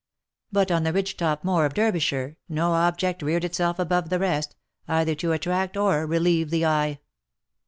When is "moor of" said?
1.43-1.75